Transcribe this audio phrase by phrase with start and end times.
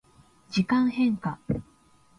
[0.49, 1.37] 時間変化